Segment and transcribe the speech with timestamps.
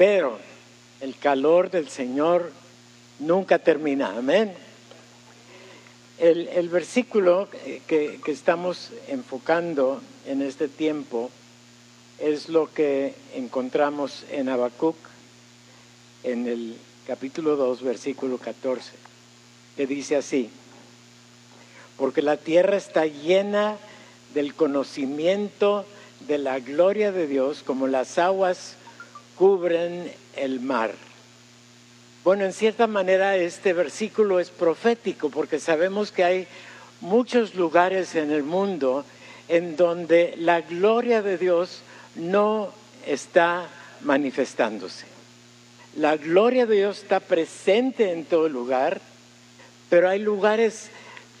[0.00, 0.38] pero
[1.02, 2.52] el calor del Señor
[3.18, 4.16] nunca termina.
[4.16, 4.50] Amén.
[6.18, 7.50] El, versículo
[7.86, 11.30] que, que, estamos enfocando en este tiempo
[12.18, 14.96] es lo que encontramos en Habacuc,
[16.22, 18.92] en el capítulo 2, versículo 14,
[19.76, 20.48] que dice así,
[21.98, 23.76] porque la tierra está llena
[24.32, 25.84] del conocimiento
[26.26, 28.76] de la gloria de Dios como las aguas
[29.40, 30.92] cubren el mar.
[32.24, 36.46] Bueno, en cierta manera este versículo es profético porque sabemos que hay
[37.00, 39.02] muchos lugares en el mundo
[39.48, 41.80] en donde la gloria de Dios
[42.16, 42.68] no
[43.06, 43.66] está
[44.02, 45.06] manifestándose.
[45.96, 49.00] La gloria de Dios está presente en todo lugar,
[49.88, 50.90] pero hay lugares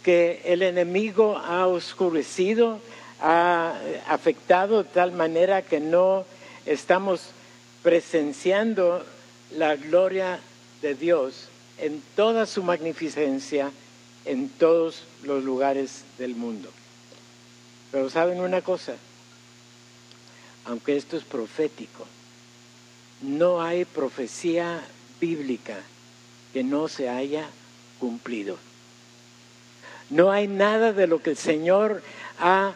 [0.02, 2.80] que el enemigo ha oscurecido,
[3.20, 3.74] ha
[4.08, 6.24] afectado de tal manera que no
[6.64, 7.34] estamos
[7.82, 9.04] presenciando
[9.56, 10.40] la gloria
[10.82, 11.48] de Dios
[11.78, 13.70] en toda su magnificencia
[14.24, 16.70] en todos los lugares del mundo.
[17.90, 18.94] Pero saben una cosa,
[20.64, 22.06] aunque esto es profético,
[23.22, 24.80] no hay profecía
[25.20, 25.78] bíblica
[26.52, 27.48] que no se haya
[27.98, 28.56] cumplido.
[30.08, 32.02] No hay nada de lo que el Señor
[32.38, 32.72] ha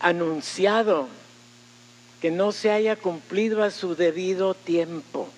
[0.00, 1.08] anunciado
[2.24, 5.28] que no se haya cumplido a su debido tiempo.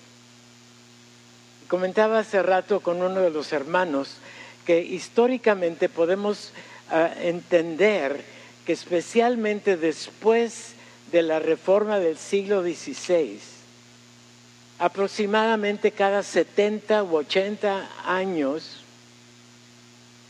[1.67, 4.13] Comentaba hace rato con uno de los hermanos
[4.65, 6.53] que históricamente podemos
[6.89, 8.23] ah, entender
[8.65, 10.75] que especialmente después
[11.11, 13.37] de la reforma del siglo XVI,
[14.79, 18.77] aproximadamente cada 70 u 80 años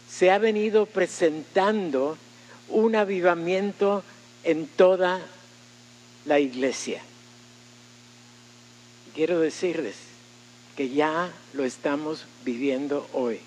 [0.10, 2.18] se ha venido presentando
[2.68, 4.02] un avivamiento
[4.44, 5.22] en toda
[6.28, 7.02] la iglesia.
[9.16, 9.96] Quiero decirles,
[10.78, 13.42] que ya lo estamos viviendo hoy.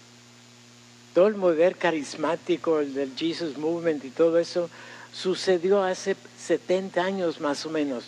[1.14, 4.68] Todo el mover carismático, el del Jesus Movement y todo eso,
[5.12, 8.04] sucedió hace 70 años más o menos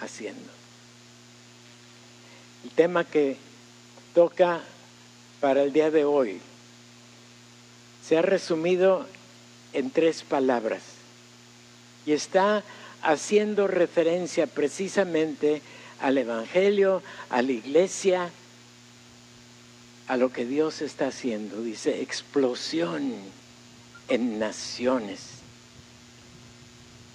[0.00, 0.50] haciendo.
[2.64, 3.36] El tema que
[4.12, 4.62] toca
[5.40, 6.40] para el día de hoy
[8.04, 9.06] se ha resumido
[9.72, 10.82] en tres palabras
[12.04, 12.64] y está
[13.02, 15.62] haciendo referencia precisamente
[16.00, 18.30] al Evangelio, a la iglesia,
[20.08, 21.62] a lo que Dios está haciendo.
[21.62, 23.14] Dice, explosión
[24.08, 25.36] en naciones.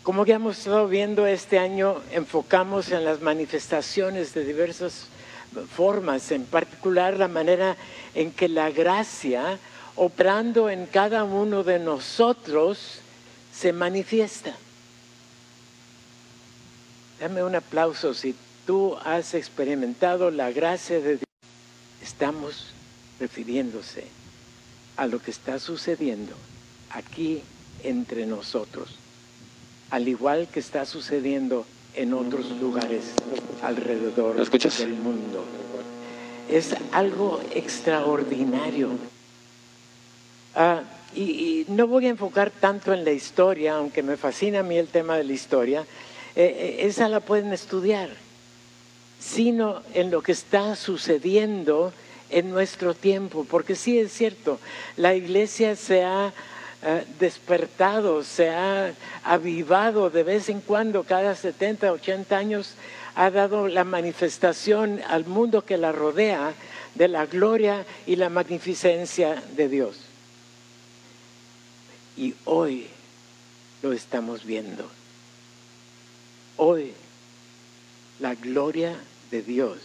[0.03, 5.07] Como ya hemos estado viendo este año, enfocamos en las manifestaciones de diversas
[5.75, 7.77] formas, en particular la manera
[8.15, 9.59] en que la gracia,
[9.95, 12.99] operando en cada uno de nosotros,
[13.53, 14.55] se manifiesta.
[17.21, 18.33] Dame un aplauso si
[18.65, 21.29] tú has experimentado la gracia de Dios,
[22.01, 22.73] estamos
[23.19, 24.05] refiriéndose
[24.97, 26.33] a lo que está sucediendo
[26.89, 27.43] aquí
[27.83, 28.95] entre nosotros,
[29.91, 33.11] al igual que está sucediendo en otros lugares
[33.61, 35.45] alrededor del mundo.
[36.49, 38.89] Es algo extraordinario.
[40.55, 40.81] Ah,
[41.13, 44.75] y, y, no voy a enfocar tanto en la historia, aunque me fascina a mí
[44.75, 45.85] el tema de la historia,
[46.35, 48.09] eh, eh, esa la pueden estudiar
[49.21, 51.93] sino en lo que está sucediendo
[52.31, 54.59] en nuestro tiempo, porque sí es cierto,
[54.97, 56.33] la iglesia se ha
[56.81, 58.93] eh, despertado, se ha
[59.23, 62.73] avivado de vez en cuando, cada 70, 80 años,
[63.13, 66.53] ha dado la manifestación al mundo que la rodea
[66.95, 69.97] de la gloria y la magnificencia de Dios.
[72.17, 72.87] Y hoy
[73.83, 75.00] lo estamos viendo.
[76.63, 76.93] Hoy
[78.19, 78.95] la gloria
[79.31, 79.79] de Dios,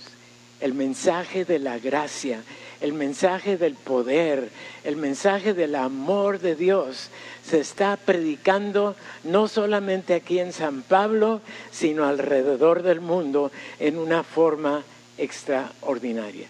[0.61, 2.43] el mensaje de la gracia,
[2.83, 4.51] el mensaje del poder,
[4.85, 7.09] el mensaje del amor de Dios
[7.43, 8.95] se está predicando
[9.25, 13.51] no solamente aquí en San Pablo, sino alrededor del mundo
[13.81, 14.85] en una forma
[15.17, 16.49] extraordinaria.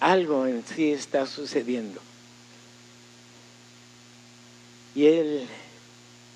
[0.00, 2.00] Algo en sí está sucediendo.
[4.94, 5.46] Y el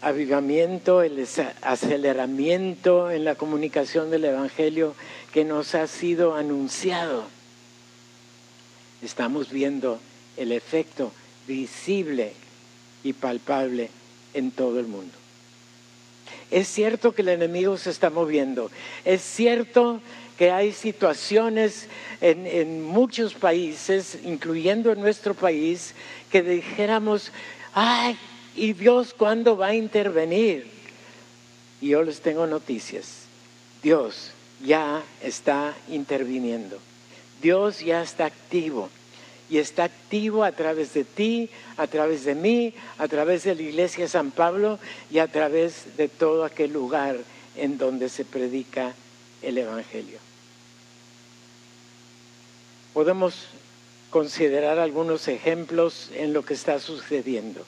[0.01, 1.27] avivamiento, el
[1.63, 4.95] aceleramiento en la comunicación del Evangelio
[5.33, 7.25] que nos ha sido anunciado.
[9.03, 10.01] Estamos viendo
[10.37, 11.13] el efecto
[11.47, 12.33] visible
[13.03, 13.91] y palpable
[14.35, 15.13] en todo el mundo.
[16.51, 18.71] Es cierto que el enemigo se está moviendo.
[19.05, 20.01] Es cierto
[20.37, 21.87] que hay situaciones
[22.21, 25.95] en, muchos países, incluyendo en nuestro país,
[26.31, 27.31] que dijéramos,
[27.73, 28.19] ay,
[28.61, 30.67] ¿y Dios cuándo va a intervenir?
[31.81, 33.23] Y yo les tengo noticias.
[33.83, 36.79] Dios ya está interviniendo.
[37.41, 38.91] Dios ya está activo
[39.49, 41.49] y está activo a través de ti,
[41.79, 44.79] a través de mí, a través de la iglesia San Pablo
[45.11, 47.17] y a través de todo aquel lugar
[47.57, 48.93] en donde se predica
[49.41, 50.19] el Evangelio.
[52.93, 53.47] Podemos
[54.11, 57.65] considerar algunos ejemplos en lo que está sucediendo.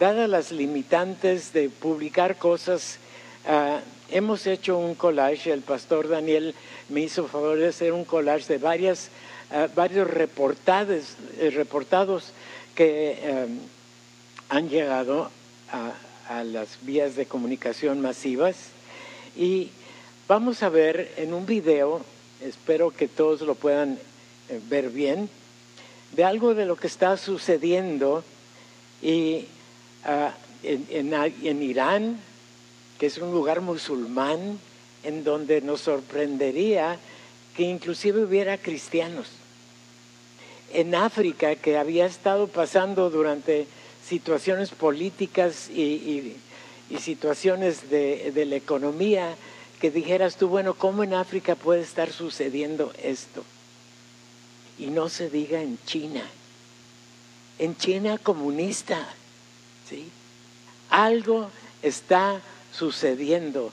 [0.00, 2.96] Dadas las limitantes de publicar cosas,
[3.46, 3.80] ah,
[4.10, 6.54] hemos hecho un collage, el pastor Daniel
[6.88, 9.10] me hizo favor de hacer un collage de varias
[9.74, 12.32] varios reportados, eh, reportados
[12.74, 13.58] que em,
[14.48, 15.30] han llegado
[15.70, 15.92] a,
[16.44, 18.56] las vías de comunicación masivas.
[19.36, 19.70] Y
[20.28, 22.00] vamos a ver en un video,
[22.40, 23.98] espero que todos lo puedan
[24.48, 25.28] eh, ver bien,
[26.12, 28.22] de algo de lo que está sucediendo
[29.02, 29.46] y
[30.04, 30.32] ah,
[30.62, 32.18] en, Irán,
[32.98, 34.58] que es un lugar musulmán,
[35.02, 36.98] en donde nos sorprendería
[37.56, 39.28] que inclusive hubiera cristianos.
[40.72, 43.66] En África que había estado pasando durante
[44.06, 46.36] situaciones políticas y,
[46.98, 49.34] situaciones de, de, la economía,
[49.80, 53.44] que dijeras tú, bueno, ¿cómo en África puede estar sucediendo esto?
[54.78, 56.22] Y no se diga en China,
[57.58, 59.06] en China comunista,
[59.90, 60.08] ¿sí?
[60.88, 61.50] Algo
[61.82, 62.40] está
[62.72, 63.72] sucediendo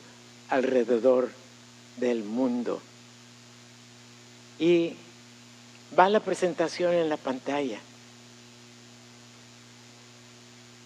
[0.50, 1.30] alrededor
[1.98, 2.82] del mundo.
[4.60, 4.96] Y
[5.98, 7.80] Va la presentación en la pantalla.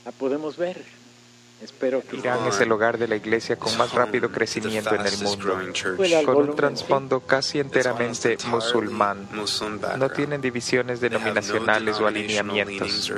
[0.05, 0.83] La podemos ver.
[2.13, 5.59] Irán es el hogar de la iglesia con más rápido crecimiento en el mundo,
[6.25, 9.27] con un trasfondo casi enteramente musulmán.
[9.97, 13.11] No tienen divisiones denominacionales o alineamientos.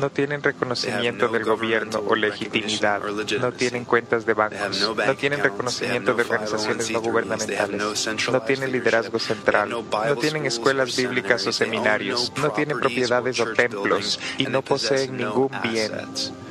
[0.00, 3.02] No tienen reconocimiento del gobierno o legitimidad.
[3.40, 4.80] No tienen cuentas de bancos.
[4.96, 8.08] No tienen reconocimiento de organizaciones no gubernamentales.
[8.30, 9.68] No tienen liderazgo central.
[9.68, 12.32] No tienen escuelas bíblicas o seminarios.
[12.36, 14.20] No tienen propiedades o templos.
[14.38, 15.92] Y no poseen ningún bien.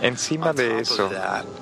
[0.02, 1.10] Encima de eso,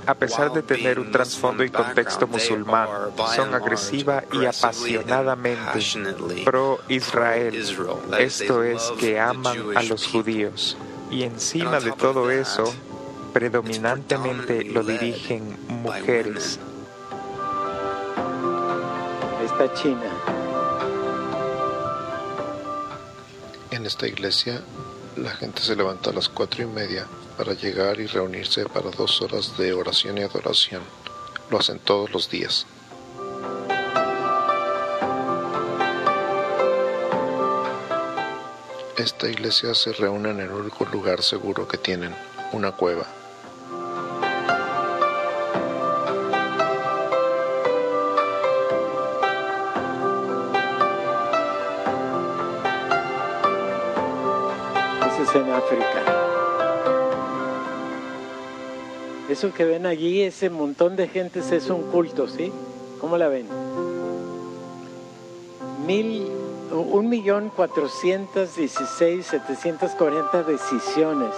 [0.06, 2.88] a pesar de tener un trasfondo y contexto musulmán,
[3.36, 5.80] son agresiva y apasionadamente
[6.46, 7.56] pro-Israel.
[8.18, 10.78] Esto es que aman a los judíos.
[11.12, 12.74] Y encima de todo eso,
[13.34, 16.60] predominantemente lo dirigen mujeres.
[19.44, 20.12] Esta China.
[23.72, 24.62] En esta iglesia,
[25.16, 29.22] la gente se levanta a las cuatro y media para llegar y reunirse para dos
[29.22, 30.82] horas de oración y adoración.
[31.50, 32.66] Lo hacen todos los días.
[38.98, 42.14] Esta iglesia se reúne en el único lugar seguro que tienen,
[42.52, 43.06] una cueva.
[55.38, 56.27] En África.
[59.30, 62.52] Eso que ven allí, ese montón de gentes es un culto, ¿sí?
[63.02, 63.46] ¿Cómo la ven?
[65.86, 66.28] Mil,
[66.72, 71.34] un millón cuatrocientos dieciséis, setecientos cuarenta decisiones.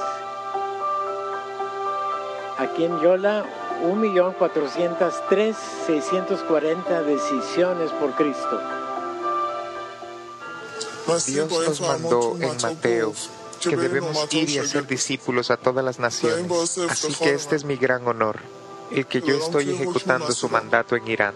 [2.59, 3.45] Aquí en Yola,
[3.89, 5.55] un millón cuatrocientos tres,
[5.87, 8.59] seiscientos cuarenta decisiones por Cristo.
[11.25, 13.13] Dios nos mandó en Mateo
[13.59, 16.77] que debemos ir y hacer discípulos a todas las naciones.
[16.89, 18.39] Así que este es mi gran honor,
[18.91, 21.33] el que yo estoy ejecutando su mandato en Irán.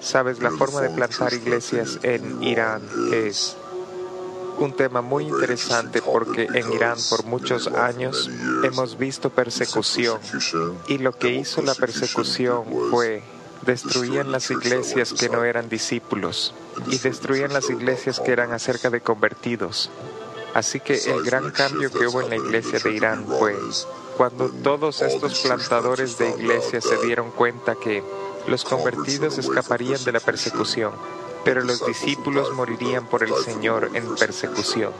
[0.00, 2.82] Sabes, la forma de plantar iglesias en Irán
[3.12, 3.56] es
[4.58, 8.30] un tema muy interesante porque en Irán por muchos años
[8.62, 10.20] hemos visto persecución
[10.86, 13.22] y lo que hizo la persecución fue
[13.64, 16.54] destruían las iglesias que no eran discípulos
[16.88, 19.90] y destruían las iglesias que eran acerca de convertidos.
[20.54, 23.56] Así que el gran cambio que hubo en la iglesia de Irán fue
[24.16, 28.04] cuando todos estos plantadores de iglesias se dieron cuenta que
[28.46, 30.92] los convertidos escaparían de la persecución,
[31.44, 34.92] pero los discípulos morirían por el Señor en persecución.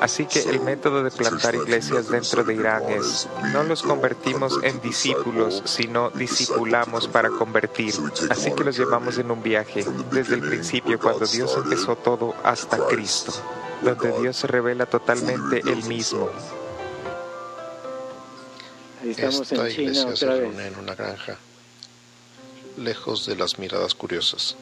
[0.00, 4.80] Así que el método de plantar iglesias dentro de Irán es, no los convertimos en
[4.80, 7.94] discípulos, sino discipulamos para convertir.
[8.30, 12.78] Así que los llevamos en un viaje, desde el principio, cuando Dios empezó todo, hasta
[12.86, 13.32] Cristo,
[13.82, 16.30] donde Dios se revela totalmente el mismo.
[19.04, 21.36] Esta iglesia se reúne en una granja,
[22.76, 24.56] lejos de las miradas curiosas.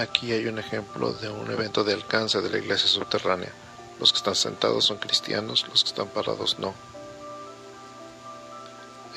[0.00, 3.52] Aquí hay un ejemplo de un evento de alcance de la iglesia subterránea.
[3.98, 6.72] Los que están sentados son cristianos, los que están parados no.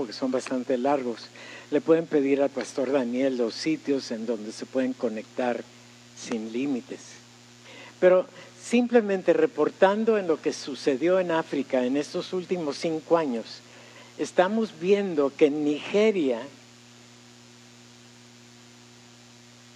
[0.07, 1.27] Porque son bastante largos.
[1.69, 5.65] Le pueden pedir al pastor Daniel los sitios en donde se pueden conectar
[6.17, 7.01] sin límites.
[7.99, 8.25] Pero
[8.57, 13.59] simplemente reportando en lo que sucedió en África en estos últimos cinco años,
[14.17, 16.39] estamos viendo que en Nigeria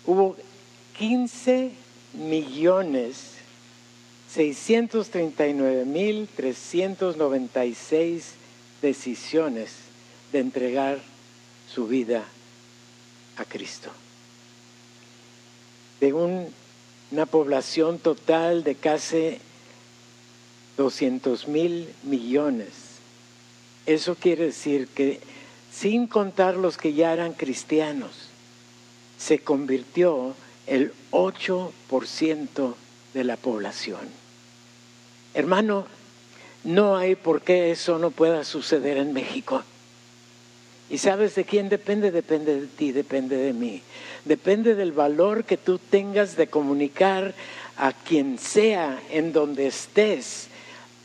[0.06, 0.38] hubo
[0.98, 1.72] 15
[2.14, 3.34] millones
[4.30, 8.32] 639 mil 396
[8.82, 9.81] decisiones
[10.32, 11.00] de entregar
[11.74, 12.24] su vida
[13.38, 13.92] a Cristo.
[16.00, 19.38] De una población total de casi
[20.78, 22.70] 200 mil millones.
[23.86, 25.20] Eso quiere decir que
[25.72, 28.12] sin contar los que ya eran cristianos,
[29.18, 30.36] se convirtió
[30.68, 32.76] el 8%
[33.14, 34.02] de la población.
[35.34, 35.86] Hermano,
[36.64, 39.64] no hay por qué eso no pueda suceder en México.
[40.92, 42.12] ¿Y sabes de quién depende?
[42.12, 43.82] Depende de ti, depende de mí.
[44.26, 47.34] Depende del valor que tú tengas de comunicar
[47.78, 50.50] a quien sea en donde estés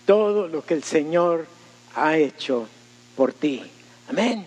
[0.04, 1.46] todo lo que el Señor
[1.94, 2.66] ha hecho
[3.14, 3.62] por ti.
[4.08, 4.44] Amén.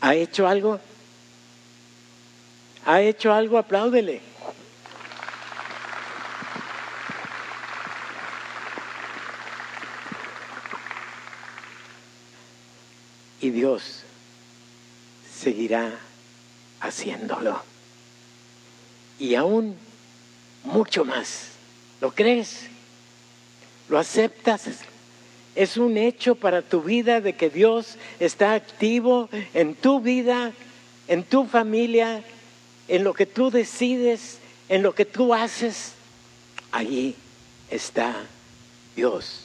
[0.00, 0.80] ¿Ha hecho algo?
[2.86, 3.58] ¿Ha hecho algo?
[3.58, 4.22] Apláudele.
[13.46, 14.02] Y Dios
[15.32, 15.96] seguirá
[16.80, 17.62] haciéndolo.
[19.20, 19.76] Y aún
[20.64, 21.50] mucho más.
[22.00, 22.62] ¿Lo crees?
[23.88, 24.64] ¿Lo aceptas?
[25.54, 30.52] Es un hecho para tu vida de que Dios está activo en tu vida,
[31.06, 32.24] en tu familia,
[32.88, 34.38] en lo que tú decides,
[34.68, 35.92] en lo que tú haces.
[36.72, 37.14] Allí
[37.70, 38.26] está
[38.96, 39.42] Dios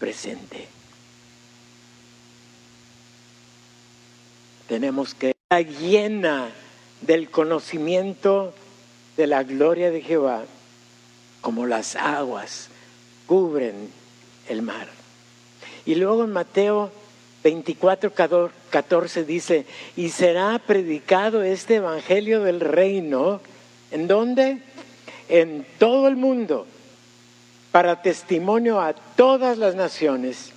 [0.00, 0.77] presente.
[4.68, 6.50] Tenemos que estar llena
[7.00, 8.52] del conocimiento
[9.16, 10.44] de la gloria de Jehová,
[11.40, 12.68] como las aguas
[13.26, 13.90] cubren
[14.48, 14.88] el mar.
[15.86, 16.90] Y luego en Mateo
[17.42, 18.12] 24,
[18.70, 19.64] 14 dice,
[19.96, 23.40] y será predicado este Evangelio del reino,
[23.90, 24.58] ¿en dónde?
[25.30, 26.66] En todo el mundo,
[27.72, 30.52] para testimonio a todas las naciones,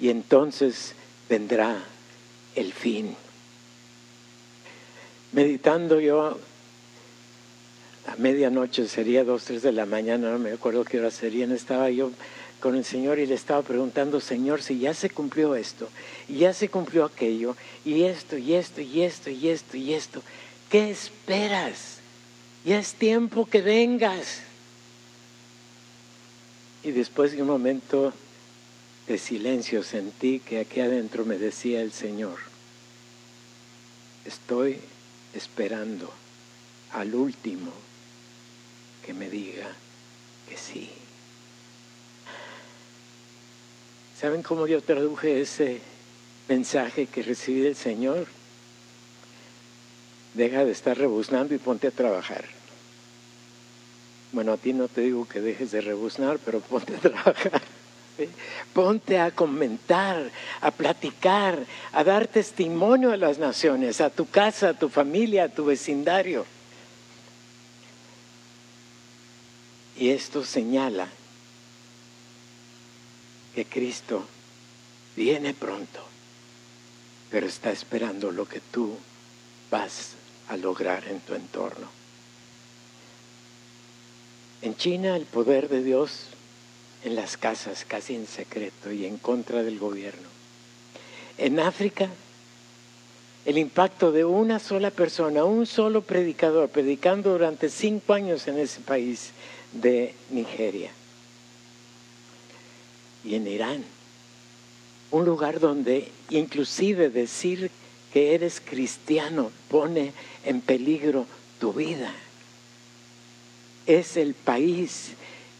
[0.00, 0.94] y entonces
[1.28, 1.76] vendrá
[2.56, 3.16] el fin
[5.32, 6.38] meditando yo
[8.06, 11.90] a medianoche, sería dos, tres de la mañana, no me acuerdo qué hora serían, estaba
[11.90, 12.10] yo
[12.60, 15.88] con el Señor y le estaba preguntando, Señor, si ya se cumplió esto,
[16.28, 20.22] y ya se cumplió aquello, y esto, y esto, y esto, y esto, y esto,
[20.70, 21.98] ¿qué esperas?
[22.64, 24.42] Ya es tiempo que vengas.
[26.84, 28.12] Y después de un momento
[29.08, 32.38] de silencio sentí que aquí adentro me decía el Señor,
[34.24, 34.78] estoy
[35.32, 36.12] esperando
[36.92, 37.72] al último
[39.04, 39.68] que me diga
[40.48, 40.90] que sí.
[44.18, 45.80] ¿Saben cómo yo traduje ese
[46.48, 48.26] mensaje que recibí del Señor?
[50.34, 52.44] Deja de estar rebuznando y ponte a trabajar.
[54.32, 57.62] Bueno, a ti no te digo que dejes de rebuznar, pero ponte a trabajar.
[58.72, 61.58] Ponte a comentar, a platicar,
[61.92, 66.46] a dar testimonio a las naciones, a tu casa, a tu familia, a tu vecindario.
[69.96, 71.08] Y esto señala
[73.54, 74.26] que Cristo
[75.14, 76.00] viene pronto,
[77.30, 78.96] pero está esperando lo que tú
[79.70, 80.12] vas
[80.48, 81.88] a lograr en tu entorno.
[84.62, 86.28] En China el poder de Dios
[87.04, 90.28] en las casas, casi en secreto y en contra del gobierno.
[91.38, 92.08] En África,
[93.44, 98.80] el impacto de una sola persona, un solo predicador, predicando durante cinco años en ese
[98.80, 99.30] país
[99.72, 100.90] de Nigeria.
[103.24, 103.84] Y en Irán,
[105.10, 107.70] un lugar donde inclusive decir
[108.12, 110.12] que eres cristiano pone
[110.44, 111.26] en peligro
[111.58, 112.12] tu vida.
[113.86, 115.12] Es el país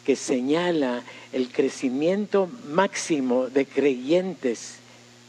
[0.05, 4.77] que señala el crecimiento máximo de creyentes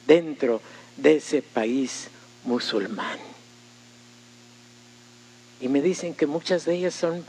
[0.08, 0.62] dentro
[0.98, 2.10] de ese país
[2.44, 3.18] musulmán.
[5.62, 7.26] Y me dicen que muchas de ellas son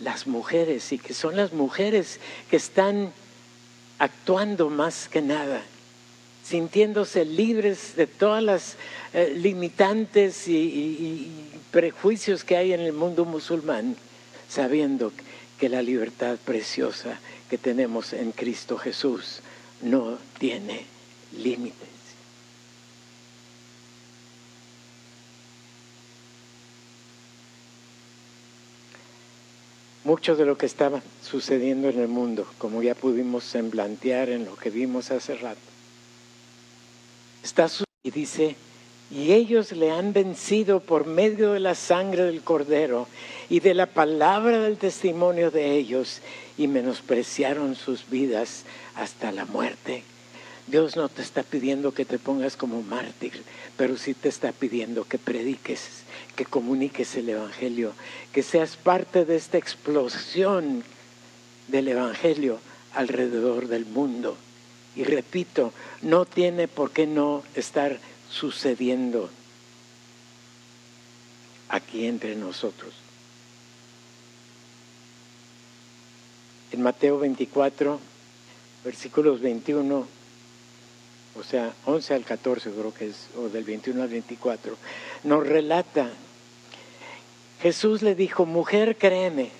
[0.00, 3.12] las mujeres y que son las mujeres que están
[3.98, 5.62] actuando más que nada,
[6.44, 8.76] sintiéndose libres de todas las
[9.14, 11.30] eh, limitantes y,
[11.70, 13.96] prejuicios que hay en el mundo musulmán,
[14.48, 15.25] sabiendo que
[15.62, 19.40] la libertad preciosa que tenemos en Cristo Jesús
[19.82, 20.84] no tiene
[21.36, 21.88] límites.
[30.04, 34.54] Mucho de lo que estaba sucediendo en el mundo, como ya pudimos semblantear en lo
[34.54, 35.58] que vimos hace rato,
[37.42, 37.68] está
[38.04, 38.54] y dice,
[39.10, 43.06] y ellos le han vencido por medio de la sangre del cordero
[43.48, 46.20] y de la palabra del testimonio de ellos
[46.58, 48.64] y menospreciaron sus vidas
[48.96, 50.02] hasta la muerte.
[50.66, 53.44] Dios no te está pidiendo que te pongas como mártir,
[53.76, 56.02] pero sí te está pidiendo que prediques,
[56.34, 57.92] que comuniques el Evangelio,
[58.32, 60.82] que seas parte de esta explosión
[61.68, 62.58] del Evangelio
[62.94, 64.36] alrededor del mundo.
[64.96, 69.30] Y repito, no tiene por qué no estar sucediendo
[71.68, 72.92] aquí entre nosotros.
[76.72, 78.00] En Mateo 24,
[78.84, 80.06] versículos 21,
[81.38, 84.76] o sea, 11 al 14 creo que es, o del 21 al 24,
[85.24, 86.10] nos relata,
[87.62, 89.50] Jesús le dijo, mujer, créeme,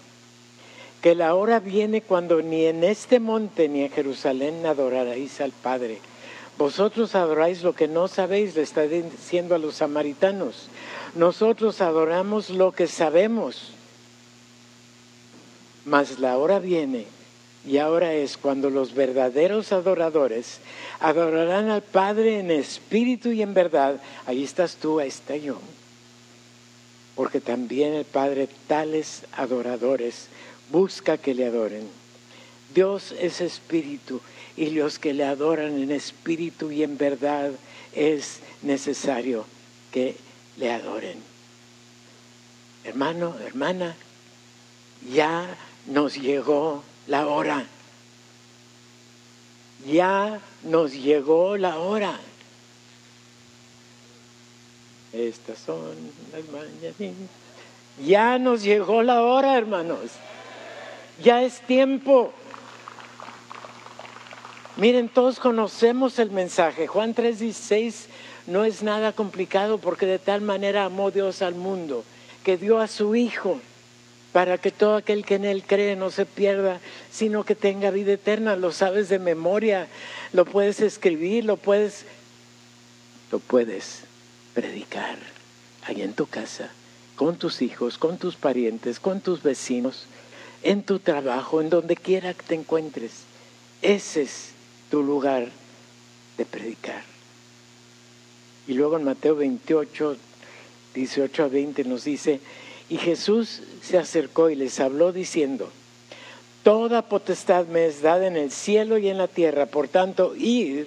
[1.01, 6.01] que la hora viene cuando ni en este monte ni en Jerusalén adoraréis al Padre
[6.59, 10.69] vosotros adoráis lo que no sabéis, le está diciendo a los samaritanos.
[11.15, 13.73] Nosotros adoramos lo que sabemos.
[15.85, 17.07] Mas la hora viene
[17.67, 20.61] y ahora es cuando los verdaderos adoradores
[21.01, 24.01] adorarán al Padre en espíritu y en verdad.
[24.25, 25.59] Ahí estás tú, ahí está yo.
[27.15, 30.29] Porque también el Padre tales adoradores
[30.71, 31.89] busca que le adoren.
[32.75, 34.21] Dios es espíritu
[34.57, 37.51] y los que le adoran en espíritu y en verdad
[37.95, 39.45] es necesario
[39.93, 40.17] que
[40.57, 41.19] le adoren.
[42.85, 43.95] Hermano, hermana,
[45.13, 47.67] ya nos llegó la hora.
[49.87, 52.19] Ya nos llegó la hora.
[55.13, 55.95] Estas son
[56.33, 57.29] las mañanitas.
[58.05, 60.11] Ya nos llegó la hora, hermanos.
[61.23, 62.33] Ya es tiempo.
[64.77, 66.87] Miren, todos conocemos el mensaje.
[66.87, 68.09] Juan 3:16
[68.47, 72.05] no es nada complicado porque de tal manera amó Dios al mundo
[72.45, 73.59] que dio a su Hijo
[74.35, 76.79] para que todo aquel que en Él cree no se pierda,
[77.11, 78.55] sino que tenga vida eterna.
[78.55, 79.89] Lo sabes de memoria,
[80.35, 82.05] lo puedes escribir, lo puedes,
[83.33, 84.01] lo puedes
[84.53, 85.17] predicar
[85.87, 86.69] ahí en tu casa
[87.17, 90.05] con tus hijos, con tus parientes, con tus vecinos,
[90.63, 93.23] en tu trabajo, en donde quiera que te encuentres.
[93.81, 94.56] Ese es
[94.91, 95.49] tu lugar
[96.37, 97.03] de predicar.
[98.67, 100.17] Y luego en Mateo 28,
[100.95, 102.41] 18 a 20 nos dice,
[102.89, 105.71] y Jesús se acercó y les habló diciendo,
[106.63, 110.87] Toda potestad me es dada en el cielo y en la tierra, por tanto, id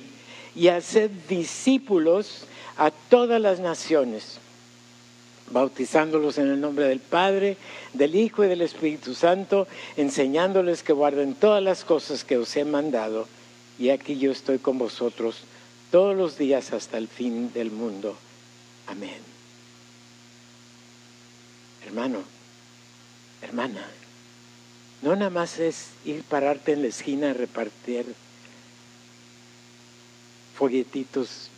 [0.54, 2.46] y haced discípulos
[2.78, 4.40] a todas las naciones,
[5.52, 7.56] bautizándolos en el nombre del Padre,
[7.94, 12.66] del Hijo y del Espíritu Santo, enseñándoles que guarden todas las cosas que os he
[12.66, 13.28] mandado,
[13.80, 15.38] y aquí yo estoy con vosotros
[15.90, 18.16] todos los días hasta el fin del mundo.
[18.88, 19.22] Amén.
[21.86, 22.20] Hermano,
[23.42, 23.88] hermana,
[25.02, 28.06] no nada más es ir pararte en la esquina a repartir
[30.56, 31.50] folletitos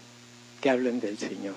[0.61, 1.55] que hablen del Señor.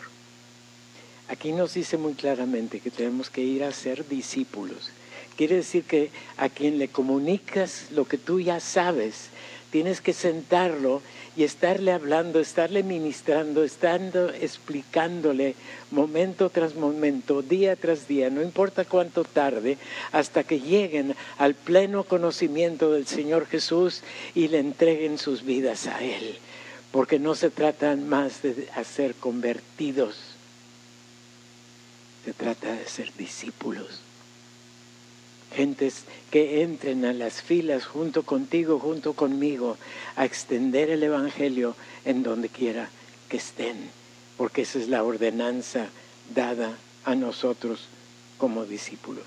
[1.28, 4.90] Aquí nos dice muy claramente que tenemos que ir a ser discípulos.
[5.36, 9.28] Quiere decir que a quien le comunicas lo que tú ya sabes,
[9.74, 11.02] tienes que sentarlo
[11.36, 15.56] y estarle hablando, estarle ministrando, estando explicándole
[15.90, 19.76] momento tras momento, día tras día, no importa cuánto tarde,
[20.12, 26.04] hasta que lleguen al pleno conocimiento del Señor Jesús y le entreguen sus vidas a
[26.04, 26.38] Él.
[26.92, 30.36] Porque no se trata más de hacer convertidos,
[32.24, 34.04] se trata de ser discípulos
[35.54, 39.76] gentes que entren a las filas junto contigo, junto conmigo,
[40.16, 42.90] a extender el Evangelio en donde quiera
[43.28, 43.90] que estén,
[44.36, 45.86] porque esa es la ordenanza
[46.34, 47.86] dada a nosotros
[48.38, 49.24] como discípulos.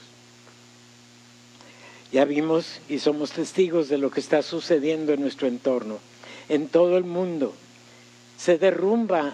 [2.12, 6.00] Ya vimos y somos testigos de lo que está sucediendo en nuestro entorno,
[6.48, 7.54] en todo el mundo.
[8.38, 9.34] Se derrumba,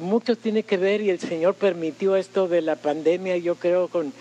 [0.00, 4.12] mucho tiene que ver y el Señor permitió esto de la pandemia, yo creo, con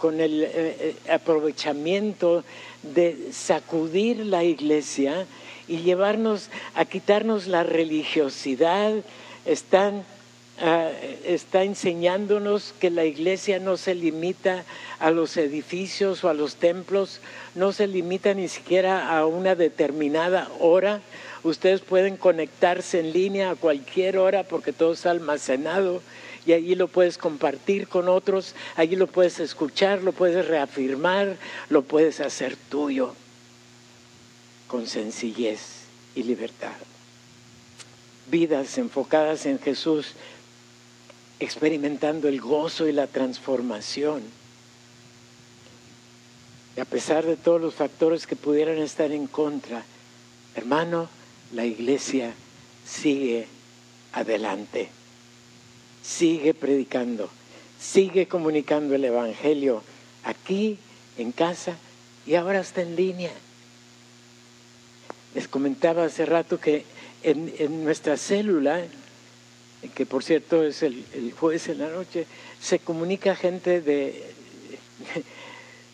[0.00, 2.42] con el eh, eh, aprovechamiento
[2.82, 5.26] de sacudir la iglesia
[5.68, 8.94] y llevarnos a quitarnos la religiosidad,
[9.44, 10.02] están,
[10.60, 10.88] ah,
[11.24, 14.64] está enseñándonos que la iglesia no se limita
[14.98, 17.20] a los edificios o a los templos,
[17.54, 21.00] no se limita ni siquiera a una determinada hora.
[21.42, 26.02] Ustedes pueden conectarse en línea a cualquier hora porque todo está almacenado
[26.46, 31.36] y allí lo puedes compartir con otros, allí lo puedes escuchar, lo puedes reafirmar,
[31.68, 33.14] lo puedes hacer tuyo
[34.66, 35.60] con sencillez
[36.14, 36.72] y libertad.
[38.30, 40.14] Vidas enfocadas en Jesús,
[41.40, 44.22] experimentando el gozo y la transformación.
[46.76, 49.84] Y a pesar de todos los factores que pudieran estar en contra,
[50.54, 51.08] hermano,
[51.52, 52.32] la iglesia
[52.86, 53.48] sigue
[54.12, 54.90] adelante
[56.02, 57.30] sigue predicando,
[57.80, 59.82] sigue comunicando el Evangelio
[60.24, 60.78] aquí,
[61.20, 61.76] en casa
[62.26, 63.32] y ahora está en línea.
[65.34, 66.84] Les comentaba hace rato que
[67.22, 68.82] en, nuestra célula,
[69.94, 71.04] que por cierto es el,
[71.38, 72.26] jueves en la noche,
[72.60, 74.24] se comunica gente de,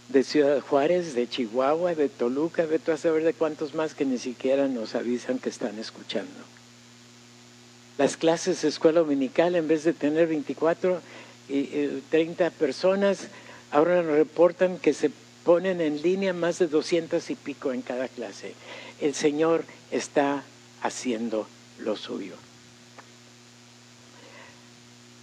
[0.08, 4.18] de Ciudad Juárez, de Chihuahua, de Toluca, de a saber de cuántos más que ni
[4.18, 6.55] siquiera nos avisan que están escuchando.
[7.98, 11.00] Las clases de escuela dominical, en vez de tener 24
[11.48, 13.28] y 30 personas,
[13.70, 15.10] ahora nos reportan que se
[15.44, 18.54] ponen en línea más de 200 y pico en cada clase.
[19.00, 20.42] El Señor está
[20.82, 21.46] haciendo
[21.78, 22.34] lo suyo.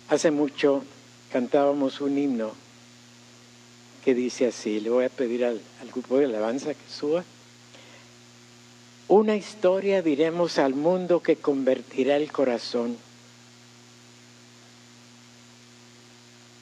[0.09, 0.83] Hace mucho
[1.31, 2.53] cantábamos un himno
[4.03, 7.23] que dice así, le voy a pedir al, grupo de alabanza que suba.
[9.13, 12.97] Una historia diremos al mundo que convertirá el corazón.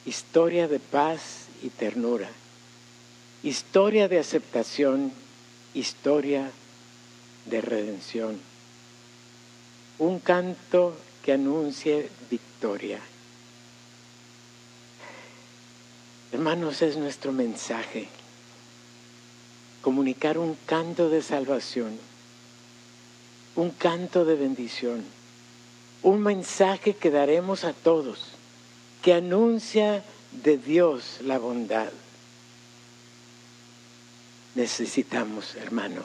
[0.04, 2.28] Historia de paz y ternura.
[3.42, 5.14] Historia de aceptación.
[5.72, 6.50] Historia
[7.46, 8.38] de redención.
[9.98, 13.00] Un canto que anuncie victoria.
[16.32, 18.08] Hermanos, es nuestro mensaje.
[19.80, 22.11] Comunicar un canto de salvación
[23.56, 25.04] un canto de bendición,
[26.02, 28.28] un mensaje que daremos a todos,
[29.02, 30.02] que anuncia
[30.42, 31.90] de Dios la bondad.
[34.54, 36.02] Necesitamos, hermano,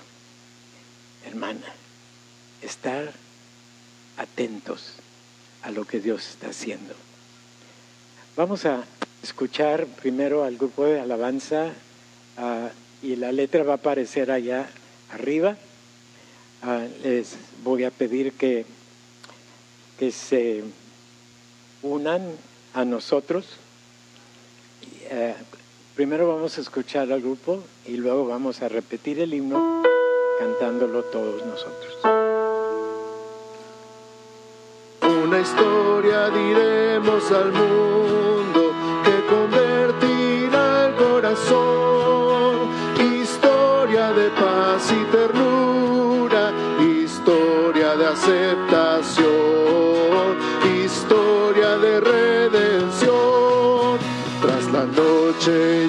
[1.25, 1.67] hermana,
[2.61, 3.11] estar
[4.17, 4.93] atentos
[5.63, 6.93] a lo que Dios está haciendo.
[8.35, 8.83] Vamos a
[9.23, 11.71] escuchar primero al grupo de alabanza
[12.37, 12.69] ah,
[13.01, 14.69] y la letra va a aparecer allá
[15.11, 15.57] arriba.
[16.63, 18.65] Ah, les voy a pedir que,
[19.99, 20.63] que se
[21.83, 22.31] unan
[22.73, 23.45] a nosotros.
[25.09, 25.35] Eh,
[25.95, 29.83] primero vamos a escuchar al grupo y luego vamos a repetir el himno
[30.39, 31.97] cantándolo todos nosotros.
[35.01, 38.26] Una historia diremos al mundo
[48.11, 49.27] aceptación,
[50.83, 53.17] historia de redención,
[54.41, 55.86] tras la noche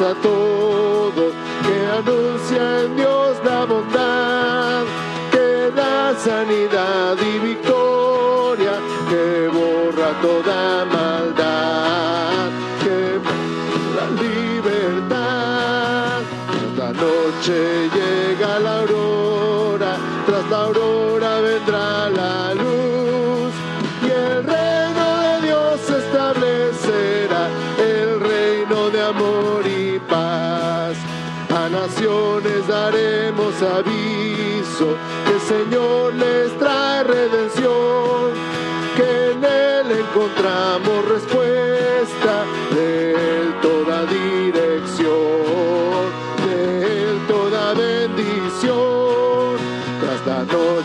[0.00, 0.53] a.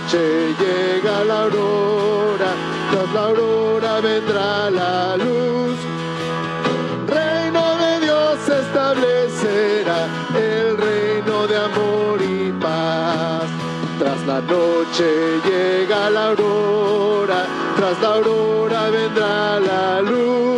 [0.10, 2.52] noche llega la aurora,
[2.92, 5.78] tras la aurora vendrá la luz.
[7.08, 13.50] Reino de Dios establecerá el reino de amor y paz.
[14.00, 17.46] Tras la noche llega la aurora,
[17.78, 20.49] tras la aurora vendrá la luz.